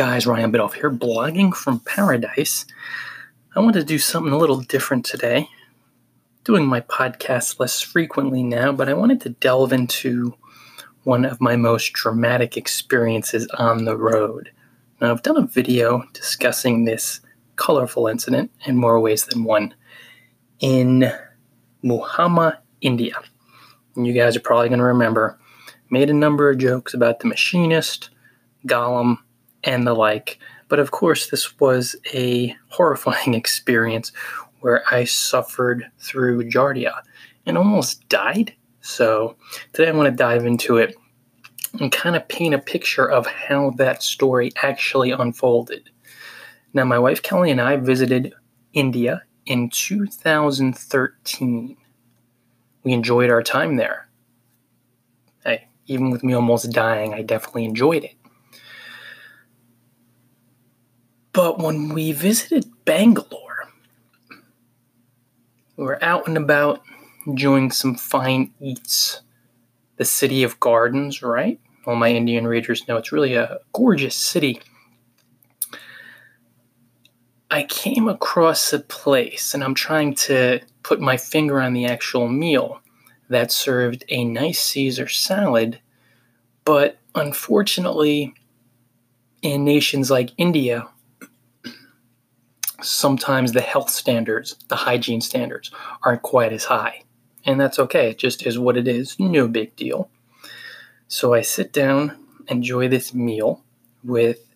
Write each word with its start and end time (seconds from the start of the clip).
guys, 0.00 0.26
Ryan 0.26 0.50
Biddulph 0.50 0.72
here, 0.72 0.90
blogging 0.90 1.54
from 1.54 1.80
paradise. 1.80 2.64
I 3.54 3.60
wanted 3.60 3.80
to 3.80 3.84
do 3.84 3.98
something 3.98 4.32
a 4.32 4.38
little 4.38 4.60
different 4.60 5.04
today. 5.04 5.46
Doing 6.44 6.64
my 6.64 6.80
podcast 6.80 7.60
less 7.60 7.82
frequently 7.82 8.42
now, 8.42 8.72
but 8.72 8.88
I 8.88 8.94
wanted 8.94 9.20
to 9.20 9.28
delve 9.28 9.74
into 9.74 10.34
one 11.04 11.26
of 11.26 11.38
my 11.38 11.54
most 11.54 11.92
dramatic 11.92 12.56
experiences 12.56 13.46
on 13.58 13.84
the 13.84 13.94
road. 13.94 14.50
Now, 15.02 15.10
I've 15.10 15.20
done 15.20 15.36
a 15.36 15.46
video 15.46 16.04
discussing 16.14 16.86
this 16.86 17.20
colorful 17.56 18.06
incident 18.06 18.50
in 18.64 18.78
more 18.78 18.98
ways 19.00 19.26
than 19.26 19.44
one 19.44 19.74
in 20.60 21.12
Muhamma, 21.84 22.56
India. 22.80 23.20
And 23.96 24.06
you 24.06 24.14
guys 24.14 24.34
are 24.34 24.40
probably 24.40 24.70
going 24.70 24.78
to 24.78 24.84
remember, 24.86 25.38
made 25.90 26.08
a 26.08 26.14
number 26.14 26.48
of 26.48 26.56
jokes 26.56 26.94
about 26.94 27.20
the 27.20 27.28
machinist, 27.28 28.08
Gollum, 28.66 29.18
and 29.64 29.86
the 29.86 29.94
like. 29.94 30.38
But 30.68 30.78
of 30.78 30.90
course, 30.90 31.28
this 31.28 31.58
was 31.58 31.96
a 32.14 32.54
horrifying 32.68 33.34
experience 33.34 34.12
where 34.60 34.82
I 34.90 35.04
suffered 35.04 35.90
through 35.98 36.44
Giardia 36.44 37.00
and 37.46 37.58
almost 37.58 38.08
died. 38.08 38.54
So 38.80 39.36
today 39.72 39.88
I 39.88 39.92
want 39.92 40.06
to 40.06 40.16
dive 40.16 40.46
into 40.46 40.76
it 40.76 40.94
and 41.78 41.92
kind 41.92 42.16
of 42.16 42.26
paint 42.28 42.54
a 42.54 42.58
picture 42.58 43.08
of 43.08 43.26
how 43.26 43.70
that 43.76 44.02
story 44.02 44.50
actually 44.62 45.12
unfolded. 45.12 45.90
Now, 46.72 46.84
my 46.84 46.98
wife 46.98 47.22
Kelly 47.22 47.50
and 47.50 47.60
I 47.60 47.76
visited 47.76 48.34
India 48.72 49.22
in 49.46 49.70
2013. 49.70 51.76
We 52.82 52.92
enjoyed 52.92 53.30
our 53.30 53.42
time 53.42 53.76
there. 53.76 54.08
Hey, 55.44 55.68
even 55.86 56.10
with 56.10 56.22
me 56.22 56.32
almost 56.32 56.70
dying, 56.70 57.14
I 57.14 57.22
definitely 57.22 57.64
enjoyed 57.64 58.04
it. 58.04 58.14
But 61.32 61.58
when 61.58 61.90
we 61.90 62.12
visited 62.12 62.70
Bangalore, 62.84 63.68
we 65.76 65.84
were 65.84 66.02
out 66.02 66.26
and 66.26 66.36
about 66.36 66.82
enjoying 67.26 67.70
some 67.70 67.94
fine 67.94 68.52
eats. 68.60 69.22
The 69.96 70.04
city 70.04 70.42
of 70.42 70.58
gardens, 70.60 71.22
right? 71.22 71.60
All 71.86 71.94
my 71.94 72.08
Indian 72.08 72.46
readers 72.46 72.88
know 72.88 72.96
it's 72.96 73.12
really 73.12 73.34
a 73.34 73.58
gorgeous 73.72 74.16
city. 74.16 74.60
I 77.50 77.64
came 77.64 78.08
across 78.08 78.72
a 78.72 78.80
place, 78.80 79.54
and 79.54 79.62
I'm 79.62 79.74
trying 79.74 80.14
to 80.14 80.60
put 80.82 81.00
my 81.00 81.16
finger 81.16 81.60
on 81.60 81.74
the 81.74 81.86
actual 81.86 82.28
meal 82.28 82.80
that 83.28 83.52
served 83.52 84.04
a 84.08 84.24
nice 84.24 84.60
Caesar 84.60 85.08
salad, 85.08 85.80
but 86.64 86.98
unfortunately, 87.14 88.34
in 89.42 89.64
nations 89.64 90.10
like 90.10 90.30
India, 90.36 90.88
sometimes 92.82 93.52
the 93.52 93.60
health 93.60 93.90
standards, 93.90 94.56
the 94.68 94.76
hygiene 94.76 95.20
standards, 95.20 95.70
aren't 96.02 96.22
quite 96.22 96.52
as 96.52 96.64
high. 96.64 97.02
And 97.44 97.60
that's 97.60 97.78
okay, 97.78 98.10
it 98.10 98.18
just 98.18 98.46
is 98.46 98.58
what 98.58 98.76
it 98.76 98.86
is, 98.86 99.18
no 99.18 99.48
big 99.48 99.74
deal. 99.76 100.10
So 101.08 101.34
I 101.34 101.40
sit 101.40 101.72
down, 101.72 102.16
enjoy 102.48 102.88
this 102.88 103.14
meal 103.14 103.64
with 104.04 104.54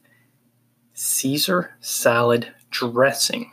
Caesar 0.92 1.74
salad 1.80 2.48
dressing. 2.70 3.50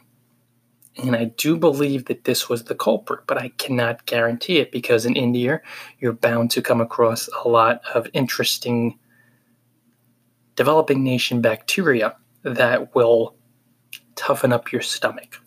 And 1.02 1.16
I 1.16 1.26
do 1.26 1.58
believe 1.58 2.06
that 2.06 2.26
this 2.26 2.50
was 2.50 2.66
the 2.66 2.76
culprit, 2.76 3.22
but 3.26 3.38
I 3.38 3.50
cannot 3.58 4.06
guarantee 4.06 4.58
it 4.58 4.72
because 4.72 5.06
in 5.06 5.16
India, 5.16 5.62
you're 6.00 6.14
bound 6.14 6.52
to 6.52 6.62
come 6.62 6.82
across 6.82 7.30
a 7.44 7.48
lot 7.48 7.82
of 7.94 8.08
interesting 8.14 9.00
developing 10.56 11.04
nation 11.04 11.42
bacteria 11.42 12.16
that 12.44 12.94
will 12.94 13.36
toughen 14.22 14.54
up 14.54 14.72
your 14.72 14.84
stomach. 14.84 15.42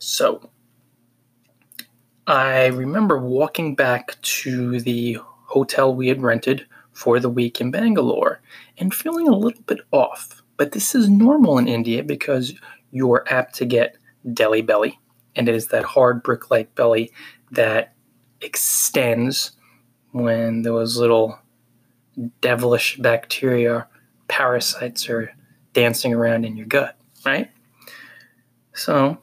So 0.00 0.50
I 2.26 2.66
remember 2.66 3.18
walking 3.18 3.76
back 3.76 4.20
to 4.22 4.80
the 4.80 5.18
hotel 5.44 5.94
we 5.94 6.08
had 6.08 6.20
rented 6.20 6.66
for 6.92 7.20
the 7.20 7.30
week 7.30 7.60
in 7.60 7.70
Bangalore 7.70 8.40
and 8.78 8.92
feeling 8.92 9.28
a 9.28 9.36
little 9.36 9.62
bit 9.62 9.78
off. 9.92 10.42
But 10.56 10.72
this 10.72 10.94
is 10.94 11.08
normal 11.08 11.56
in 11.58 11.68
India 11.68 12.02
because 12.02 12.52
you're 12.90 13.24
apt 13.28 13.54
to 13.56 13.64
get 13.64 13.96
deli 14.32 14.60
belly, 14.60 14.98
and 15.36 15.48
it 15.48 15.54
is 15.54 15.68
that 15.68 15.84
hard 15.84 16.24
brick 16.24 16.50
like 16.50 16.74
belly 16.74 17.12
that 17.52 17.94
extends 18.40 19.52
when 20.10 20.62
those 20.62 20.96
little 20.96 21.38
devilish 22.40 22.96
bacteria, 22.98 23.86
parasites 24.26 25.08
are 25.08 25.32
dancing 25.72 26.12
around 26.12 26.44
in 26.44 26.56
your 26.56 26.66
gut, 26.66 26.96
right? 27.24 27.50
So, 28.72 29.18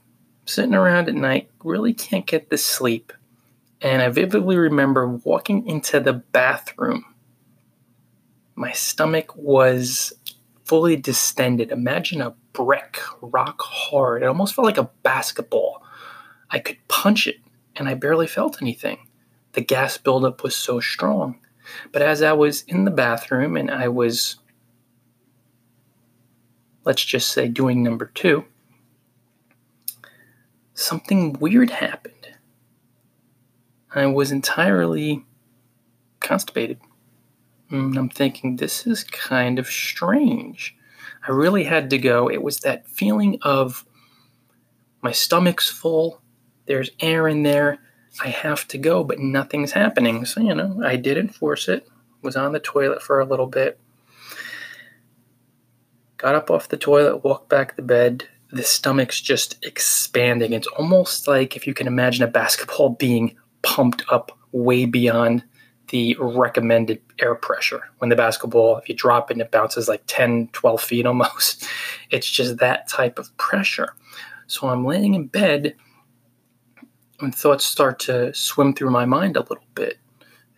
sitting 0.46 0.74
around 0.74 1.10
at 1.10 1.16
night, 1.16 1.50
really 1.64 1.94
can't 1.94 2.26
get 2.26 2.50
the 2.50 2.58
sleep. 2.58 3.14
And 3.82 4.02
I 4.02 4.10
vividly 4.10 4.58
remember 4.58 5.08
walking 5.08 5.68
into 5.68 6.00
the 6.00 6.14
bathroom. 6.14 7.06
My 8.56 8.72
stomach 8.72 9.36
was 9.36 10.14
fully 10.66 10.96
distended. 10.96 11.72
Imagine 11.72 12.22
a 12.22 12.36
brick, 12.54 13.00
rock 13.22 13.62
hard. 13.62 14.24
It 14.24 14.28
almost 14.28 14.56
felt 14.56 14.66
like 14.66 14.78
a 14.78 14.90
basketball. 15.04 15.84
I 16.50 16.60
could 16.60 16.78
punch 16.88 17.28
it, 17.28 17.38
and 17.76 17.88
I 17.88 17.94
barely 17.94 18.28
felt 18.28 18.62
anything. 18.62 19.08
The 19.54 19.62
gas 19.62 19.98
buildup 19.98 20.44
was 20.44 20.56
so 20.56 20.80
strong. 20.80 21.40
But 21.92 22.02
as 22.02 22.22
I 22.22 22.34
was 22.34 22.64
in 22.64 22.86
the 22.86 22.92
bathroom 22.92 23.58
and 23.58 23.70
I 23.70 23.88
was, 23.88 24.38
let's 26.86 27.04
just 27.04 27.32
say, 27.32 27.48
doing 27.48 27.84
number 27.84 28.12
two, 28.14 28.46
something 30.78 31.34
weird 31.34 31.72
happened. 31.72 32.14
I 33.94 34.06
was 34.06 34.32
entirely 34.32 35.26
constipated. 36.20 36.80
And 37.70 37.98
I'm 37.98 38.10
thinking, 38.10 38.56
this 38.56 38.86
is 38.86 39.04
kind 39.04 39.60
of 39.60 39.68
strange. 39.68 40.76
I 41.28 41.32
really 41.32 41.64
had 41.64 41.90
to 41.90 41.98
go. 41.98 42.30
It 42.30 42.44
was 42.44 42.60
that 42.60 42.88
feeling 42.88 43.40
of 43.42 43.86
my 45.02 45.12
stomach's 45.12 45.68
full, 45.68 46.22
there's 46.68 46.92
air 47.00 47.28
in 47.28 47.44
there, 47.44 47.80
I 48.24 48.30
have 48.30 48.68
to 48.70 48.78
go, 48.78 49.04
but 49.04 49.20
nothing's 49.20 49.72
happening. 49.72 50.26
So, 50.26 50.42
you 50.42 50.56
know, 50.56 50.82
I 50.84 50.96
didn't 50.96 51.30
force 51.30 51.68
it, 51.68 51.88
was 52.22 52.36
on 52.36 52.52
the 52.52 52.60
toilet 52.60 53.02
for 53.02 53.20
a 53.20 53.26
little 53.26 53.48
bit, 53.48 53.80
got 56.18 56.36
up 56.36 56.50
off 56.50 56.70
the 56.70 56.78
toilet, 56.78 57.24
walked 57.24 57.50
back 57.50 57.76
to 57.76 57.82
bed, 57.82 58.28
the 58.52 58.64
stomach's 58.64 59.20
just 59.20 59.64
expanding. 59.66 60.54
It's 60.54 60.68
almost 60.68 61.28
like 61.28 61.56
if 61.56 61.68
you 61.68 61.74
can 61.74 61.88
imagine 61.88 62.24
a 62.24 62.28
basketball 62.28 62.90
being 62.90 63.36
pumped 63.62 64.04
up 64.10 64.38
way 64.52 64.86
beyond 64.86 65.44
the 65.90 66.18
recommended 66.20 67.02
air 67.20 67.36
pressure. 67.36 67.90
When 68.00 68.10
the 68.10 68.16
basketball, 68.16 68.78
if 68.78 68.90
you 68.90 68.96
drop 68.96 69.30
it, 69.30 69.36
and 69.36 69.42
it 69.42 69.52
bounces 69.52 69.88
like 69.88 70.04
10, 70.08 70.50
12 70.54 70.82
feet 70.82 71.06
almost. 71.06 71.68
It's 72.10 72.30
just 72.30 72.60
that 72.60 72.88
type 72.88 73.20
of 73.20 73.36
pressure. 73.36 73.94
So 74.48 74.70
I'm 74.70 74.86
laying 74.86 75.14
in 75.14 75.28
bed 75.28 75.76
and 77.20 77.36
thoughts 77.36 77.66
start 77.66 78.00
to 78.00 78.34
swim 78.34 78.74
through 78.74 78.92
my 78.92 79.04
mind 79.04 79.36
a 79.36 79.42
little 79.42 79.68
bit, 79.76 79.98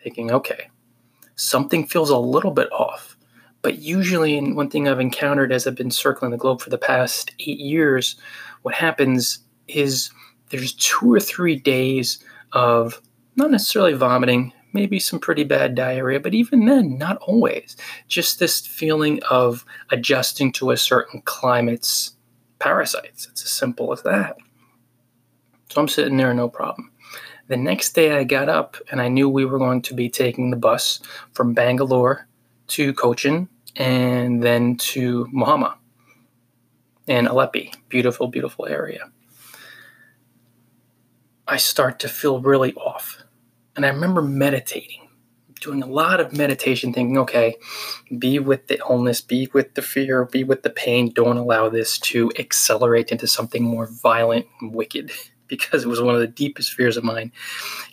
thinking, 0.03 0.29
okay, 0.29 0.69
something 1.35 1.87
feels 1.87 2.11
a 2.11 2.17
little 2.17 2.51
bit 2.51 2.71
off. 2.71 3.17
But 3.61 3.79
usually, 3.79 4.37
and 4.37 4.55
one 4.55 4.69
thing 4.69 4.87
I've 4.87 4.99
encountered 4.99 5.51
as 5.51 5.67
I've 5.67 5.75
been 5.75 5.91
circling 5.91 6.31
the 6.31 6.37
globe 6.37 6.61
for 6.61 6.69
the 6.69 6.77
past 6.77 7.31
eight 7.39 7.59
years, 7.59 8.15
what 8.61 8.75
happens 8.75 9.39
is 9.67 10.11
there's 10.49 10.73
two 10.73 11.13
or 11.13 11.19
three 11.19 11.55
days 11.55 12.23
of 12.53 13.01
not 13.35 13.51
necessarily 13.51 13.93
vomiting, 13.93 14.53
maybe 14.73 14.99
some 14.99 15.19
pretty 15.19 15.43
bad 15.43 15.75
diarrhea, 15.75 16.19
but 16.19 16.33
even 16.33 16.65
then, 16.65 16.97
not 16.97 17.17
always. 17.17 17.75
Just 18.07 18.39
this 18.39 18.65
feeling 18.65 19.21
of 19.29 19.65
adjusting 19.91 20.51
to 20.53 20.71
a 20.71 20.77
certain 20.77 21.21
climate's 21.25 22.15
parasites. 22.59 23.27
It's 23.27 23.43
as 23.43 23.51
simple 23.51 23.91
as 23.91 24.03
that. 24.03 24.37
So 25.69 25.81
I'm 25.81 25.87
sitting 25.87 26.17
there, 26.17 26.33
no 26.33 26.49
problem. 26.49 26.91
The 27.47 27.57
next 27.57 27.93
day, 27.93 28.15
I 28.15 28.23
got 28.23 28.47
up 28.47 28.77
and 28.91 29.01
I 29.01 29.07
knew 29.07 29.27
we 29.27 29.45
were 29.45 29.57
going 29.57 29.81
to 29.83 29.93
be 29.93 30.09
taking 30.09 30.51
the 30.51 30.57
bus 30.57 30.99
from 31.33 31.53
Bangalore 31.53 32.27
to 32.69 32.93
Cochin 32.93 33.49
and 33.75 34.41
then 34.43 34.77
to 34.77 35.25
Muhamma 35.27 35.75
and 37.07 37.27
Alleppey. 37.27 37.73
Beautiful, 37.89 38.27
beautiful 38.27 38.67
area. 38.67 39.11
I 41.47 41.57
start 41.57 41.99
to 41.99 42.07
feel 42.07 42.39
really 42.41 42.73
off. 42.75 43.23
And 43.75 43.85
I 43.85 43.89
remember 43.89 44.21
meditating, 44.21 45.09
doing 45.61 45.81
a 45.81 45.87
lot 45.87 46.19
of 46.19 46.33
meditation, 46.33 46.93
thinking, 46.93 47.17
okay, 47.17 47.55
be 48.17 48.37
with 48.39 48.67
the 48.67 48.79
illness, 48.87 49.21
be 49.21 49.49
with 49.53 49.73
the 49.73 49.81
fear, 49.81 50.25
be 50.25 50.43
with 50.43 50.63
the 50.63 50.69
pain. 50.69 51.11
Don't 51.11 51.37
allow 51.37 51.69
this 51.69 51.97
to 51.99 52.31
accelerate 52.37 53.11
into 53.11 53.25
something 53.25 53.63
more 53.63 53.87
violent 53.87 54.45
and 54.61 54.73
wicked 54.73 55.11
because 55.47 55.83
it 55.85 55.87
was 55.87 56.01
one 56.01 56.13
of 56.13 56.21
the 56.21 56.27
deepest 56.27 56.73
fears 56.73 56.97
of 56.97 57.03
mine 57.03 57.31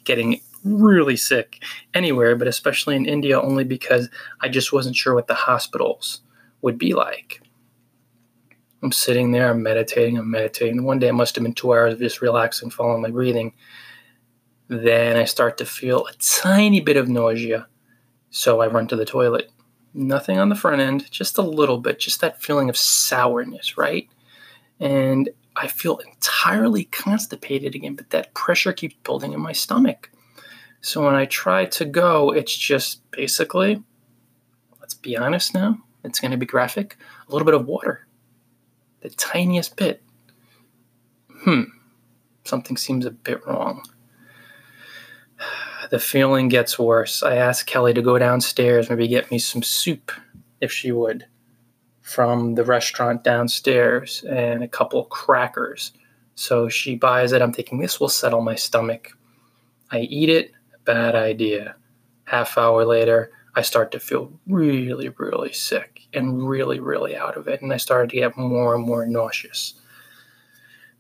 getting 0.05 0.41
really 0.67 1.17
sick 1.17 1.63
anywhere, 1.95 2.37
but 2.37 2.49
especially 2.49 2.97
in 2.97 3.07
India, 3.07 3.41
only 3.41 3.65
because 3.65 4.09
I 4.41 4.49
just 4.49 4.73
wasn't 4.73 4.97
sure 4.97 5.15
what 5.15 5.27
the 5.27 5.35
hospitals 5.35 6.21
would 6.63 6.79
be 6.79 6.95
like. 6.95 7.41
I'm 8.83 8.93
sitting 8.93 9.33
there, 9.33 9.51
I'm 9.51 9.63
meditating, 9.63 10.19
I'm 10.19 10.31
meditating. 10.31 10.85
One 10.85 10.99
day 10.99 11.09
it 11.09 11.15
must 11.15 11.35
have 11.35 11.43
been 11.43 11.55
two 11.55 11.73
hours 11.73 11.95
of 11.95 11.99
just 11.99 12.21
relaxing, 12.21 12.71
following 12.71 13.03
my 13.03 13.11
breathing. 13.11 13.53
Then 14.69 15.17
I 15.17 15.25
start 15.25 15.59
to 15.59 15.67
feel 15.67 16.07
a 16.07 16.13
tiny 16.15 16.81
bit 16.81 16.97
of 16.97 17.09
nausea. 17.09 17.67
So 18.31 18.61
I 18.61 18.67
run 18.67 18.87
to 18.89 18.97
the 18.97 19.05
toilet. 19.05 19.51
Nothing 19.95 20.39
on 20.39 20.51
the 20.51 20.55
front 20.55 20.83
end, 20.83 21.11
just 21.11 21.39
a 21.39 21.43
little 21.43 21.79
bit, 21.79 21.99
just 21.99 22.21
that 22.21 22.43
feeling 22.43 22.69
of 22.69 22.77
sourness, 22.77 23.79
right? 23.79 24.09
And 24.79 25.31
I 25.57 25.69
feel 25.69 25.97
entirely 25.99 26.85
constipated 26.85 27.75
again, 27.75 27.95
but 27.95 28.11
that 28.11 28.35
pressure 28.35 28.75
keeps 28.75 28.97
building 29.05 29.33
in 29.33 29.41
my 29.41 29.53
stomach. 29.53 30.11
So 30.87 31.05
when 31.05 31.17
I 31.17 31.25
try 31.25 31.65
to 31.65 31.85
go, 31.85 32.31
it's 32.31 32.57
just 32.57 33.11
basically, 33.11 33.83
let's 34.81 34.95
be 34.95 35.17
honest 35.17 35.53
now, 35.53 35.79
it's 36.05 36.21
going 36.21 36.31
to 36.31 36.37
be 36.37 36.47
graphic, 36.47 36.97
a 37.29 37.33
little 37.33 37.45
bit 37.45 37.55
of 37.55 37.67
water. 37.67 38.07
The 39.01 39.11
tiniest 39.11 39.75
bit. 39.75 40.01
Hmm, 41.29 41.63
something 42.45 42.77
seems 42.77 43.05
a 43.05 43.11
bit 43.11 43.45
wrong. 43.45 43.83
The 45.91 45.99
feeling 45.99 46.49
gets 46.49 46.79
worse. 46.81 47.23
I 47.23 47.37
ask 47.37 47.67
Kelly 47.67 47.95
to 47.95 48.03
go 48.03 48.19
downstairs, 48.19 48.89
maybe 48.89 49.07
get 49.07 49.31
me 49.31 49.39
some 49.39 49.63
soup, 49.63 50.11
if 50.61 50.73
she 50.73 50.91
would 50.93 51.27
from 52.01 52.55
the 52.55 52.65
restaurant 52.65 53.25
downstairs 53.25 54.25
and 54.29 54.63
a 54.63 54.69
couple 54.69 55.05
crackers. 55.05 55.93
So 56.37 56.69
she 56.69 56.95
buys 56.95 57.33
it. 57.33 57.43
I'm 57.43 57.53
thinking 57.53 57.79
this 57.79 58.01
will 58.01 58.09
settle 58.09 58.41
my 58.41 58.55
stomach. 58.55 59.17
I 59.91 60.01
eat 60.01 60.29
it. 60.29 60.53
Bad 60.87 61.15
idea. 61.15 61.77
Half 62.25 62.57
hour 62.57 62.87
later, 62.87 63.31
I 63.55 63.63
start 63.63 63.93
to 63.93 64.01
feel 64.01 64.33
really, 64.47 65.11
really 65.11 65.53
sick 65.53 66.03
and 66.15 66.49
really, 66.49 66.81
really 66.81 67.15
out 67.17 67.37
of 67.37 67.49
it. 67.49 67.61
And 67.61 67.73
I 67.73 67.77
started 67.77 68.11
to 68.11 68.17
get 68.17 68.37
more 68.39 68.75
and 68.75 68.85
more 68.85 69.05
nauseous. 69.05 69.75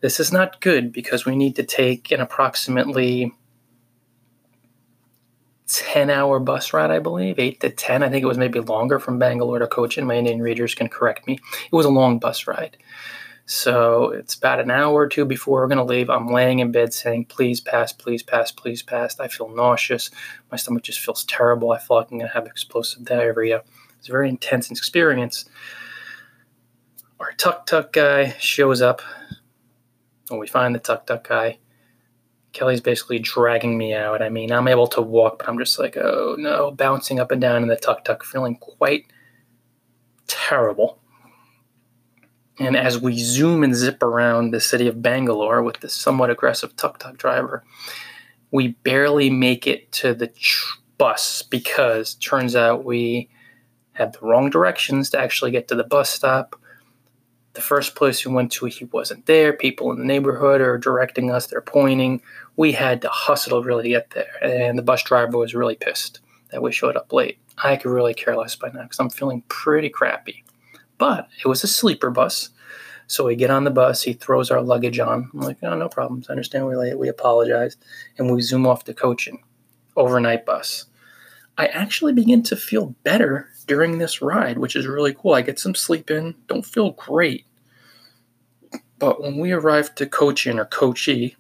This 0.00 0.20
is 0.20 0.32
not 0.32 0.60
good 0.60 0.92
because 0.92 1.24
we 1.24 1.36
need 1.36 1.56
to 1.56 1.62
take 1.62 2.10
an 2.10 2.20
approximately 2.20 3.32
10 5.68 6.10
hour 6.10 6.38
bus 6.38 6.72
ride, 6.72 6.90
I 6.90 6.98
believe, 6.98 7.38
8 7.38 7.60
to 7.60 7.70
10. 7.70 8.02
I 8.02 8.08
think 8.08 8.22
it 8.22 8.26
was 8.26 8.38
maybe 8.38 8.60
longer 8.60 8.98
from 8.98 9.18
Bangalore 9.18 9.58
to 9.58 9.66
Cochin. 9.66 10.06
My 10.06 10.16
Indian 10.16 10.40
readers 10.40 10.74
can 10.74 10.88
correct 10.88 11.26
me. 11.26 11.34
It 11.64 11.72
was 11.72 11.86
a 11.86 11.90
long 11.90 12.18
bus 12.18 12.46
ride. 12.46 12.76
So 13.48 14.10
it's 14.10 14.34
about 14.34 14.58
an 14.58 14.72
hour 14.72 14.94
or 14.94 15.08
two 15.08 15.24
before 15.24 15.60
we're 15.60 15.68
going 15.68 15.78
to 15.78 15.84
leave. 15.84 16.10
I'm 16.10 16.26
laying 16.26 16.58
in 16.58 16.72
bed 16.72 16.92
saying, 16.92 17.26
please 17.26 17.60
pass, 17.60 17.92
please 17.92 18.22
pass, 18.22 18.50
please 18.50 18.82
pass. 18.82 19.20
I 19.20 19.28
feel 19.28 19.48
nauseous. 19.48 20.10
My 20.50 20.56
stomach 20.56 20.82
just 20.82 20.98
feels 20.98 21.24
terrible. 21.24 21.70
I 21.70 21.78
feel 21.78 21.98
like 21.98 22.10
I'm 22.10 22.18
going 22.18 22.28
to 22.28 22.34
have 22.34 22.46
explosive 22.46 23.04
diarrhea. 23.04 23.62
It's 23.98 24.08
a 24.08 24.12
very 24.12 24.28
intense 24.28 24.68
experience. 24.72 25.44
Our 27.20 27.32
tuk 27.32 27.66
tuk 27.66 27.92
guy 27.92 28.34
shows 28.40 28.82
up. 28.82 29.00
When 30.28 30.40
we 30.40 30.48
find 30.48 30.74
the 30.74 30.80
tuk 30.80 31.06
tuk 31.06 31.28
guy, 31.28 31.58
Kelly's 32.52 32.80
basically 32.80 33.20
dragging 33.20 33.78
me 33.78 33.94
out. 33.94 34.22
I 34.22 34.28
mean, 34.28 34.50
I'm 34.50 34.66
able 34.66 34.88
to 34.88 35.00
walk, 35.00 35.38
but 35.38 35.48
I'm 35.48 35.58
just 35.58 35.78
like, 35.78 35.96
oh 35.96 36.34
no, 36.36 36.72
bouncing 36.72 37.20
up 37.20 37.30
and 37.30 37.40
down 37.40 37.62
in 37.62 37.68
the 37.68 37.76
tuk 37.76 38.04
tuk, 38.04 38.24
feeling 38.24 38.56
quite 38.56 39.04
terrible. 40.26 40.98
And 42.58 42.76
as 42.76 42.98
we 42.98 43.18
zoom 43.18 43.62
and 43.62 43.74
zip 43.74 44.02
around 44.02 44.50
the 44.50 44.60
city 44.60 44.88
of 44.88 45.02
Bangalore 45.02 45.62
with 45.62 45.80
this 45.80 45.94
somewhat 45.94 46.30
aggressive 46.30 46.74
tuk 46.76 46.98
tuk 46.98 47.18
driver, 47.18 47.62
we 48.50 48.68
barely 48.68 49.28
make 49.28 49.66
it 49.66 49.92
to 49.92 50.14
the 50.14 50.28
tr- 50.28 50.78
bus 50.96 51.42
because 51.42 52.14
turns 52.14 52.56
out 52.56 52.84
we 52.84 53.28
had 53.92 54.14
the 54.14 54.20
wrong 54.20 54.48
directions 54.48 55.10
to 55.10 55.20
actually 55.20 55.50
get 55.50 55.68
to 55.68 55.74
the 55.74 55.84
bus 55.84 56.08
stop 56.08 56.56
the 57.56 57.62
first 57.62 57.96
place 57.96 58.24
we 58.24 58.32
went 58.32 58.52
to, 58.52 58.66
he 58.66 58.84
wasn't 58.84 59.26
there. 59.26 59.52
People 59.52 59.90
in 59.90 59.98
the 59.98 60.04
neighborhood 60.04 60.60
are 60.60 60.78
directing 60.78 61.30
us, 61.32 61.46
they're 61.48 61.60
pointing. 61.60 62.20
We 62.56 62.72
had 62.72 63.02
to 63.02 63.08
hustle 63.08 63.62
to 63.62 63.66
really 63.66 63.88
get 63.88 64.10
there. 64.10 64.36
And 64.42 64.78
the 64.78 64.82
bus 64.82 65.02
driver 65.02 65.38
was 65.38 65.54
really 65.54 65.74
pissed 65.74 66.20
that 66.52 66.62
we 66.62 66.70
showed 66.70 66.96
up 66.96 67.12
late. 67.12 67.38
I 67.64 67.76
could 67.76 67.90
really 67.90 68.14
care 68.14 68.36
less 68.36 68.54
by 68.54 68.68
now 68.68 68.82
because 68.82 69.00
I'm 69.00 69.10
feeling 69.10 69.42
pretty 69.48 69.88
crappy. 69.88 70.44
But 70.98 71.28
it 71.44 71.48
was 71.48 71.62
a 71.62 71.68
sleeper 71.68 72.10
bus. 72.10 72.50
So 73.08 73.26
we 73.26 73.36
get 73.36 73.50
on 73.50 73.64
the 73.64 73.70
bus, 73.70 74.02
he 74.02 74.14
throws 74.14 74.50
our 74.50 74.60
luggage 74.60 74.98
on. 74.98 75.30
I'm 75.32 75.40
like, 75.40 75.58
oh, 75.62 75.76
no 75.76 75.88
problems. 75.88 76.28
I 76.28 76.32
understand 76.32 76.66
we're 76.66 76.76
late. 76.76 76.98
We 76.98 77.08
apologize. 77.08 77.76
And 78.18 78.32
we 78.32 78.42
zoom 78.42 78.66
off 78.66 78.84
to 78.84 78.94
Cochin, 78.94 79.38
overnight 79.96 80.44
bus. 80.44 80.86
I 81.58 81.66
actually 81.66 82.12
begin 82.12 82.42
to 82.44 82.56
feel 82.56 82.94
better 83.02 83.48
during 83.66 83.98
this 83.98 84.20
ride, 84.20 84.58
which 84.58 84.76
is 84.76 84.86
really 84.86 85.14
cool. 85.14 85.34
I 85.34 85.42
get 85.42 85.58
some 85.58 85.74
sleep 85.74 86.10
in, 86.10 86.34
don't 86.48 86.66
feel 86.66 86.90
great. 86.92 87.46
But 88.98 89.22
when 89.22 89.38
we 89.38 89.52
arrived 89.52 89.96
to 89.96 90.06
Cochin 90.06 90.58
or 90.58 90.64
Kochi, 90.64 91.36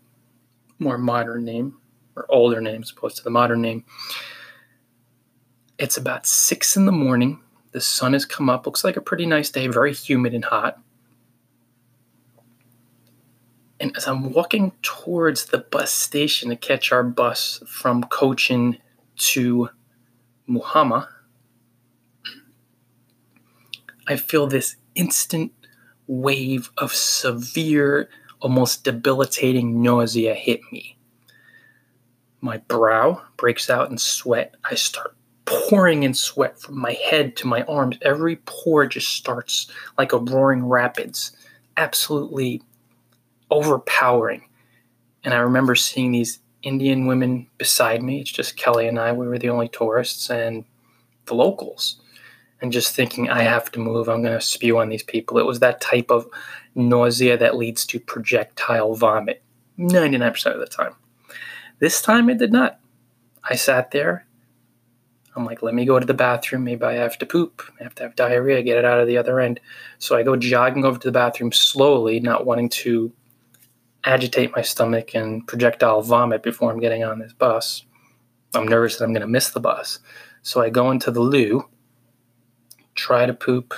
more 0.78 0.98
modern 0.98 1.44
name 1.44 1.76
or 2.14 2.26
older 2.28 2.60
name 2.60 2.82
as 2.82 2.90
opposed 2.90 3.16
to 3.16 3.24
the 3.24 3.30
modern 3.30 3.60
name, 3.60 3.84
it's 5.78 5.96
about 5.96 6.26
six 6.26 6.76
in 6.76 6.86
the 6.86 6.92
morning. 6.92 7.40
The 7.76 7.82
sun 7.82 8.14
has 8.14 8.24
come 8.24 8.48
up. 8.48 8.64
Looks 8.64 8.84
like 8.84 8.96
a 8.96 9.02
pretty 9.02 9.26
nice 9.26 9.50
day, 9.50 9.66
very 9.66 9.92
humid 9.92 10.32
and 10.32 10.46
hot. 10.46 10.80
And 13.78 13.94
as 13.94 14.06
I'm 14.06 14.32
walking 14.32 14.72
towards 14.80 15.44
the 15.44 15.58
bus 15.58 15.92
station 15.92 16.48
to 16.48 16.56
catch 16.56 16.90
our 16.90 17.02
bus 17.02 17.62
from 17.66 18.04
Cochin 18.04 18.78
to 19.16 19.68
Muhamma, 20.48 21.08
I 24.06 24.16
feel 24.16 24.46
this 24.46 24.76
instant 24.94 25.52
wave 26.06 26.70
of 26.78 26.94
severe, 26.94 28.08
almost 28.40 28.84
debilitating 28.84 29.82
nausea 29.82 30.32
hit 30.32 30.62
me. 30.72 30.96
My 32.40 32.56
brow 32.56 33.20
breaks 33.36 33.68
out 33.68 33.90
in 33.90 33.98
sweat. 33.98 34.54
I 34.64 34.76
start 34.76 35.14
pouring 35.46 36.02
in 36.02 36.12
sweat 36.12 36.60
from 36.60 36.78
my 36.78 36.92
head 37.08 37.36
to 37.36 37.46
my 37.46 37.62
arms. 37.62 37.96
Every 38.02 38.36
pore 38.36 38.86
just 38.86 39.08
starts 39.08 39.70
like 39.96 40.12
a 40.12 40.18
roaring 40.18 40.64
rapids, 40.64 41.36
absolutely 41.76 42.62
overpowering. 43.50 44.44
And 45.24 45.32
I 45.32 45.38
remember 45.38 45.74
seeing 45.74 46.12
these 46.12 46.40
Indian 46.62 47.06
women 47.06 47.46
beside 47.58 48.02
me. 48.02 48.20
It's 48.20 48.30
just 48.30 48.56
Kelly 48.56 48.88
and 48.88 48.98
I. 48.98 49.12
We 49.12 49.28
were 49.28 49.38
the 49.38 49.50
only 49.50 49.68
tourists 49.68 50.30
and 50.30 50.64
the 51.26 51.34
locals 51.34 52.00
and 52.60 52.72
just 52.72 52.94
thinking, 52.94 53.28
I 53.28 53.42
have 53.42 53.70
to 53.72 53.80
move, 53.80 54.08
I'm 54.08 54.22
going 54.22 54.38
to 54.38 54.40
spew 54.40 54.78
on 54.78 54.88
these 54.88 55.02
people. 55.02 55.38
It 55.38 55.46
was 55.46 55.60
that 55.60 55.80
type 55.80 56.10
of 56.10 56.26
nausea 56.74 57.36
that 57.38 57.56
leads 57.56 57.84
to 57.86 58.00
projectile 58.00 58.94
vomit 58.94 59.42
99% 59.78 60.54
of 60.54 60.60
the 60.60 60.66
time. 60.66 60.94
This 61.78 62.00
time 62.00 62.30
it 62.30 62.38
did 62.38 62.52
not. 62.52 62.80
I 63.48 63.54
sat 63.56 63.90
there. 63.90 64.25
I'm 65.36 65.44
like, 65.44 65.62
let 65.62 65.74
me 65.74 65.84
go 65.84 65.98
to 65.98 66.06
the 66.06 66.14
bathroom. 66.14 66.64
Maybe 66.64 66.84
I 66.84 66.94
have 66.94 67.18
to 67.18 67.26
poop. 67.26 67.62
I 67.78 67.84
have 67.84 67.94
to 67.96 68.04
have 68.04 68.16
diarrhea, 68.16 68.62
get 68.62 68.78
it 68.78 68.84
out 68.84 69.00
of 69.00 69.06
the 69.06 69.18
other 69.18 69.40
end. 69.40 69.60
So 69.98 70.16
I 70.16 70.22
go 70.22 70.36
jogging 70.36 70.84
over 70.84 70.98
to 70.98 71.08
the 71.08 71.12
bathroom 71.12 71.52
slowly, 71.52 72.20
not 72.20 72.46
wanting 72.46 72.68
to 72.70 73.12
agitate 74.04 74.54
my 74.54 74.62
stomach 74.62 75.14
and 75.14 75.46
projectile 75.46 76.02
vomit 76.02 76.42
before 76.42 76.72
I'm 76.72 76.80
getting 76.80 77.04
on 77.04 77.18
this 77.18 77.32
bus. 77.32 77.84
I'm 78.54 78.66
nervous 78.66 78.96
that 78.96 79.04
I'm 79.04 79.12
going 79.12 79.20
to 79.20 79.26
miss 79.26 79.50
the 79.50 79.60
bus. 79.60 79.98
So 80.42 80.62
I 80.62 80.70
go 80.70 80.90
into 80.90 81.10
the 81.10 81.20
loo 81.20 81.68
try 82.96 83.26
to 83.26 83.34
poop, 83.34 83.74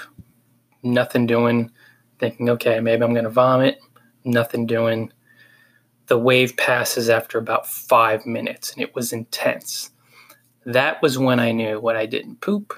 nothing 0.83 1.27
doing, 1.27 1.71
thinking, 2.19 2.49
okay, 2.49 2.81
maybe 2.81 3.03
I'm 3.03 3.13
going 3.13 3.25
to 3.25 3.31
vomit, 3.31 3.79
nothing 4.25 4.65
doing. 4.65 5.13
The 6.07 6.19
wave 6.19 6.57
passes 6.57 7.11
after 7.11 7.37
about 7.37 7.67
five 7.67 8.25
minutes, 8.25 8.73
and 8.73 8.83
it 8.83 8.95
was 8.95 9.13
intense. 9.13 9.91
That 10.69 11.01
was 11.01 11.19
when 11.19 11.41
I 11.41 11.53
knew 11.53 11.81
when 11.81 11.97
I 11.97 12.05
didn't 12.05 12.43
poop 12.43 12.75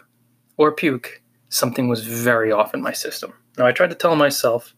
or 0.56 0.70
puke, 0.70 1.22
something 1.48 1.88
was 1.88 2.04
very 2.04 2.52
off 2.52 2.72
in 2.72 2.80
my 2.80 2.92
system. 2.92 3.32
Now, 3.58 3.66
I 3.66 3.72
tried 3.72 3.90
to 3.90 3.96
tell 3.96 4.14
myself 4.14 4.74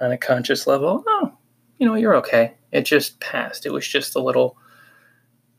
on 0.00 0.10
a 0.10 0.18
conscious 0.18 0.66
level, 0.66 1.04
oh, 1.06 1.32
you 1.78 1.86
know, 1.86 1.94
you're 1.94 2.16
okay. 2.16 2.54
It 2.72 2.82
just 2.82 3.20
passed. 3.20 3.64
It 3.64 3.72
was 3.72 3.86
just 3.86 4.16
a 4.16 4.20
little 4.20 4.58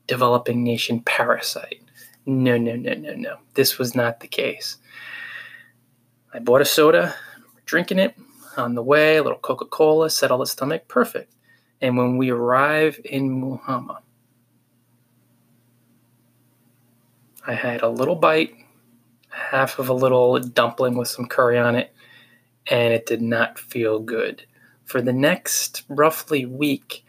developing 0.08 0.62
nation 0.62 1.00
parasite. 1.00 1.82
No, 2.26 2.58
no, 2.58 2.76
no, 2.76 2.94
no, 2.96 3.14
no. 3.14 3.38
This 3.54 3.78
was 3.78 3.96
not 3.96 4.20
the 4.20 4.28
case. 4.28 4.76
I 6.34 6.40
bought 6.40 6.60
a 6.60 6.66
soda, 6.66 7.16
drinking 7.64 8.00
it 8.00 8.14
on 8.58 8.76
the 8.76 8.84
way, 8.84 9.16
a 9.16 9.24
little 9.24 9.40
Coca 9.40 9.64
Cola, 9.64 10.10
settle 10.10 10.40
the 10.40 10.48
stomach, 10.48 10.90
perfect. 10.90 11.34
And 11.80 11.96
when 11.96 12.18
we 12.18 12.30
arrive 12.30 13.00
in 13.06 13.42
Muhamma, 13.42 14.00
I 17.46 17.54
had 17.54 17.82
a 17.82 17.90
little 17.90 18.16
bite, 18.16 18.54
half 19.30 19.80
of 19.80 19.90
a 19.90 19.94
little 19.94 20.40
dumpling 20.40 20.96
with 20.96 21.08
some 21.08 21.28
curry 21.28 21.58
on 21.58 21.76
it, 21.76 21.94
and 22.68 22.94
it 22.94 23.06
did 23.06 23.22
not 23.22 23.58
feel 23.58 24.00
good. 24.00 24.44
For 24.86 25.02
the 25.02 25.14
next 25.14 25.84
roughly 25.88 26.46
week, 26.46 27.06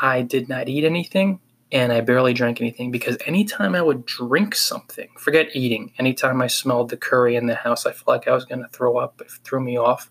I 0.00 0.22
did 0.22 0.48
not 0.48 0.68
eat 0.68 0.84
anything 0.84 1.40
and 1.72 1.90
I 1.90 2.02
barely 2.02 2.34
drank 2.34 2.60
anything 2.60 2.90
because 2.90 3.16
anytime 3.24 3.74
I 3.74 3.80
would 3.80 4.04
drink 4.04 4.54
something, 4.54 5.08
forget 5.16 5.56
eating, 5.56 5.92
anytime 5.98 6.42
I 6.42 6.46
smelled 6.46 6.90
the 6.90 6.98
curry 6.98 7.34
in 7.34 7.46
the 7.46 7.54
house, 7.54 7.86
I 7.86 7.92
felt 7.92 8.08
like 8.08 8.28
I 8.28 8.34
was 8.34 8.44
going 8.44 8.62
to 8.62 8.68
throw 8.68 8.98
up. 8.98 9.22
It 9.22 9.30
threw 9.42 9.58
me 9.58 9.78
off. 9.78 10.10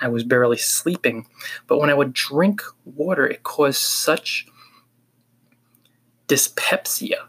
I 0.00 0.08
was 0.08 0.24
barely 0.24 0.56
sleeping. 0.56 1.26
But 1.66 1.78
when 1.78 1.90
I 1.90 1.94
would 1.94 2.14
drink 2.14 2.62
water, 2.86 3.26
it 3.26 3.42
caused 3.42 3.82
such 3.82 4.46
dyspepsia. 6.28 7.28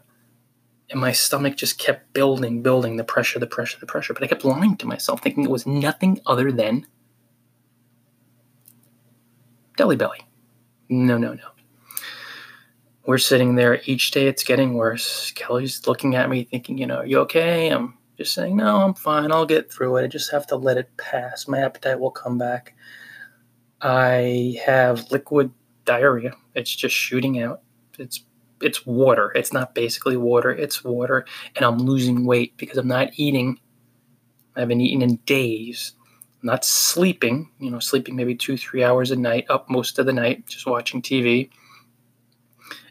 And 0.90 1.00
my 1.00 1.12
stomach 1.12 1.56
just 1.56 1.78
kept 1.78 2.12
building, 2.12 2.62
building 2.62 2.96
the 2.96 3.04
pressure, 3.04 3.38
the 3.38 3.46
pressure, 3.46 3.78
the 3.80 3.86
pressure. 3.86 4.12
But 4.12 4.22
I 4.22 4.26
kept 4.26 4.44
lying 4.44 4.76
to 4.76 4.86
myself, 4.86 5.22
thinking 5.22 5.44
it 5.44 5.50
was 5.50 5.66
nothing 5.66 6.20
other 6.26 6.52
than 6.52 6.86
deli 9.76 9.96
belly. 9.96 10.20
No, 10.88 11.16
no, 11.18 11.34
no. 11.34 11.48
We're 13.06 13.18
sitting 13.18 13.54
there 13.54 13.80
each 13.84 14.12
day, 14.12 14.28
it's 14.28 14.44
getting 14.44 14.74
worse. 14.74 15.30
Kelly's 15.32 15.86
looking 15.86 16.14
at 16.14 16.30
me, 16.30 16.44
thinking, 16.44 16.78
you 16.78 16.86
know, 16.86 16.98
are 16.98 17.06
you 17.06 17.18
okay? 17.20 17.68
I'm 17.68 17.98
just 18.16 18.32
saying, 18.32 18.56
no, 18.56 18.80
I'm 18.80 18.94
fine. 18.94 19.32
I'll 19.32 19.44
get 19.44 19.70
through 19.70 19.96
it. 19.96 20.04
I 20.04 20.06
just 20.06 20.30
have 20.30 20.46
to 20.48 20.56
let 20.56 20.78
it 20.78 20.96
pass. 20.96 21.46
My 21.48 21.58
appetite 21.58 21.98
will 21.98 22.10
come 22.10 22.38
back. 22.38 22.74
I 23.80 24.58
have 24.64 25.10
liquid 25.10 25.50
diarrhea. 25.84 26.32
It's 26.54 26.74
just 26.74 26.94
shooting 26.94 27.42
out. 27.42 27.60
It's 27.98 28.24
it's 28.64 28.86
water. 28.86 29.32
It's 29.34 29.52
not 29.52 29.74
basically 29.74 30.16
water. 30.16 30.50
It's 30.50 30.82
water, 30.84 31.24
and 31.56 31.64
I'm 31.64 31.78
losing 31.78 32.24
weight 32.24 32.56
because 32.56 32.78
I'm 32.78 32.88
not 32.88 33.10
eating. 33.16 33.58
I 34.56 34.60
haven't 34.60 34.80
eaten 34.80 35.02
in 35.02 35.16
days. 35.26 35.92
I'm 36.42 36.46
not 36.46 36.64
sleeping. 36.64 37.50
You 37.58 37.70
know, 37.70 37.78
sleeping 37.78 38.16
maybe 38.16 38.34
two, 38.34 38.56
three 38.56 38.84
hours 38.84 39.10
a 39.10 39.16
night, 39.16 39.46
up 39.48 39.68
most 39.68 39.98
of 39.98 40.06
the 40.06 40.12
night, 40.12 40.46
just 40.46 40.66
watching 40.66 41.02
TV 41.02 41.50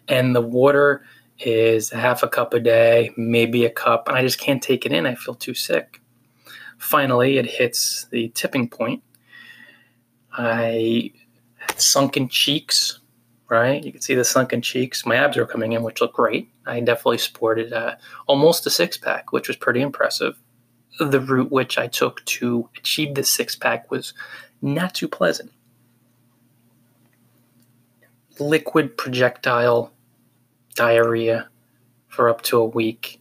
and 0.07 0.35
the 0.35 0.41
water 0.41 1.03
is 1.39 1.89
half 1.89 2.23
a 2.23 2.27
cup 2.27 2.53
a 2.53 2.59
day, 2.59 3.11
maybe 3.17 3.65
a 3.65 3.69
cup, 3.69 4.07
and 4.07 4.17
I 4.17 4.21
just 4.21 4.39
can't 4.39 4.61
take 4.61 4.85
it 4.85 4.91
in. 4.91 5.05
I 5.05 5.15
feel 5.15 5.35
too 5.35 5.53
sick. 5.53 6.01
Finally, 6.77 7.37
it 7.37 7.45
hits 7.45 8.07
the 8.11 8.29
tipping 8.29 8.67
point. 8.67 9.03
I 10.31 11.11
had 11.57 11.79
sunken 11.79 12.27
cheeks, 12.27 12.99
right? 13.53 13.83
You 13.83 13.91
can 13.91 14.01
see 14.01 14.15
the 14.15 14.25
sunken 14.25 14.61
cheeks. 14.61 15.05
My 15.05 15.15
abs 15.15 15.37
are 15.37 15.45
coming 15.45 15.73
in, 15.73 15.83
which 15.83 16.01
look 16.01 16.13
great. 16.13 16.49
I 16.65 16.79
definitely 16.79 17.19
sported 17.19 17.71
uh, 17.71 17.95
almost 18.27 18.65
a 18.65 18.69
six 18.69 18.97
pack, 18.97 19.31
which 19.31 19.47
was 19.47 19.57
pretty 19.57 19.81
impressive. 19.81 20.37
The 20.99 21.19
route 21.19 21.51
which 21.51 21.77
I 21.77 21.87
took 21.87 22.23
to 22.25 22.69
achieve 22.77 23.15
the 23.15 23.23
six 23.23 23.55
pack 23.55 23.89
was 23.89 24.13
not 24.61 24.93
too 24.93 25.07
pleasant 25.07 25.51
liquid 28.39 28.97
projectile 28.97 29.91
diarrhea 30.75 31.49
for 32.07 32.29
up 32.29 32.41
to 32.43 32.57
a 32.57 32.65
week. 32.65 33.19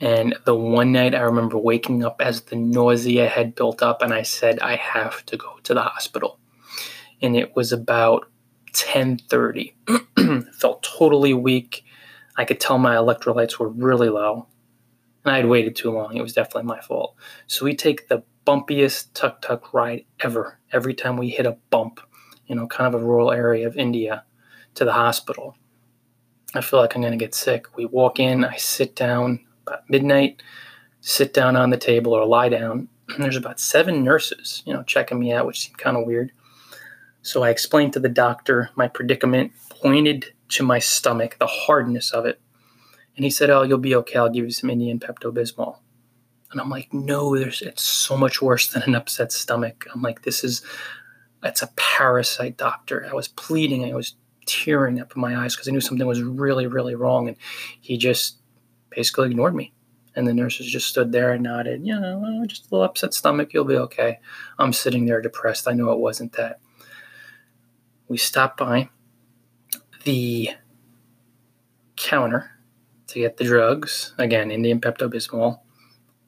And 0.00 0.36
the 0.44 0.54
one 0.54 0.92
night 0.92 1.14
I 1.14 1.20
remember 1.20 1.56
waking 1.56 2.04
up 2.04 2.20
as 2.20 2.42
the 2.42 2.56
nausea 2.56 3.28
had 3.28 3.54
built 3.54 3.82
up, 3.82 4.02
and 4.02 4.12
I 4.12 4.22
said, 4.22 4.60
I 4.60 4.76
have 4.76 5.24
to 5.26 5.36
go 5.36 5.56
to 5.62 5.74
the 5.74 5.82
hospital. 5.82 6.38
And 7.22 7.34
it 7.34 7.56
was 7.56 7.72
about 7.72 8.28
10:30. 8.76 9.74
Felt 10.54 10.82
totally 10.82 11.34
weak. 11.34 11.84
I 12.36 12.44
could 12.44 12.60
tell 12.60 12.78
my 12.78 12.94
electrolytes 12.96 13.58
were 13.58 13.68
really 13.68 14.08
low. 14.08 14.46
And 15.24 15.32
I 15.32 15.36
had 15.38 15.46
waited 15.46 15.74
too 15.74 15.90
long. 15.90 16.16
It 16.16 16.22
was 16.22 16.32
definitely 16.32 16.64
my 16.64 16.80
fault. 16.80 17.16
So 17.46 17.64
we 17.64 17.74
take 17.74 18.08
the 18.08 18.22
bumpiest 18.46 19.12
tuk 19.14 19.42
tuk 19.42 19.74
ride 19.74 20.04
ever. 20.20 20.58
Every 20.72 20.94
time 20.94 21.16
we 21.16 21.30
hit 21.30 21.46
a 21.46 21.56
bump, 21.70 22.00
you 22.46 22.54
know, 22.54 22.66
kind 22.66 22.94
of 22.94 23.00
a 23.00 23.04
rural 23.04 23.32
area 23.32 23.66
of 23.66 23.76
India 23.76 24.24
to 24.74 24.84
the 24.84 24.92
hospital. 24.92 25.56
I 26.54 26.60
feel 26.60 26.80
like 26.80 26.94
I'm 26.94 27.02
going 27.02 27.12
to 27.12 27.22
get 27.22 27.34
sick. 27.34 27.76
We 27.76 27.86
walk 27.86 28.20
in, 28.20 28.44
I 28.44 28.56
sit 28.56 28.94
down 28.94 29.44
about 29.66 29.88
midnight, 29.90 30.42
sit 31.00 31.34
down 31.34 31.56
on 31.56 31.70
the 31.70 31.76
table 31.76 32.12
or 32.12 32.24
lie 32.24 32.48
down. 32.48 32.88
And 33.08 33.18
there's 33.22 33.36
about 33.36 33.60
seven 33.60 34.04
nurses, 34.04 34.62
you 34.64 34.72
know, 34.72 34.82
checking 34.84 35.18
me 35.18 35.32
out, 35.32 35.46
which 35.46 35.60
seemed 35.60 35.78
kind 35.78 35.96
of 35.96 36.06
weird. 36.06 36.32
So 37.26 37.42
I 37.42 37.50
explained 37.50 37.92
to 37.94 37.98
the 37.98 38.08
doctor 38.08 38.70
my 38.76 38.86
predicament, 38.86 39.50
pointed 39.68 40.26
to 40.50 40.62
my 40.62 40.78
stomach, 40.78 41.36
the 41.40 41.48
hardness 41.48 42.12
of 42.12 42.24
it. 42.24 42.40
And 43.16 43.24
he 43.24 43.32
said, 43.32 43.50
Oh, 43.50 43.62
you'll 43.62 43.78
be 43.78 43.96
okay. 43.96 44.16
I'll 44.16 44.30
give 44.30 44.44
you 44.44 44.52
some 44.52 44.70
Indian 44.70 45.00
Pepto 45.00 45.32
Bismol. 45.32 45.78
And 46.52 46.60
I'm 46.60 46.70
like, 46.70 46.94
No, 46.94 47.36
there's 47.36 47.62
it's 47.62 47.82
so 47.82 48.16
much 48.16 48.40
worse 48.40 48.68
than 48.68 48.84
an 48.84 48.94
upset 48.94 49.32
stomach. 49.32 49.88
I'm 49.92 50.02
like, 50.02 50.22
this 50.22 50.44
is 50.44 50.62
it's 51.42 51.62
a 51.62 51.72
parasite 51.74 52.56
doctor. 52.56 53.04
I 53.10 53.12
was 53.12 53.26
pleading, 53.26 53.84
I 53.84 53.96
was 53.96 54.14
tearing 54.46 55.00
up 55.00 55.16
in 55.16 55.20
my 55.20 55.36
eyes 55.36 55.56
because 55.56 55.66
I 55.66 55.72
knew 55.72 55.80
something 55.80 56.06
was 56.06 56.22
really, 56.22 56.68
really 56.68 56.94
wrong. 56.94 57.26
And 57.26 57.36
he 57.80 57.98
just 57.98 58.38
basically 58.90 59.30
ignored 59.30 59.56
me. 59.56 59.72
And 60.14 60.28
the 60.28 60.32
nurses 60.32 60.68
just 60.68 60.86
stood 60.86 61.10
there 61.10 61.32
and 61.32 61.42
nodded, 61.42 61.84
you 61.84 61.98
know, 61.98 62.44
just 62.46 62.70
a 62.70 62.74
little 62.74 62.86
upset 62.86 63.14
stomach, 63.14 63.52
you'll 63.52 63.64
be 63.64 63.76
okay. 63.78 64.20
I'm 64.60 64.72
sitting 64.72 65.06
there 65.06 65.20
depressed. 65.20 65.66
I 65.66 65.72
know 65.72 65.90
it 65.90 65.98
wasn't 65.98 66.32
that. 66.34 66.60
We 68.08 68.16
stop 68.18 68.56
by 68.56 68.88
the 70.04 70.50
counter 71.96 72.50
to 73.08 73.18
get 73.18 73.36
the 73.36 73.44
drugs. 73.44 74.14
Again, 74.18 74.50
Indian 74.50 74.80
Pepto 74.80 75.08
Bismol. 75.12 75.60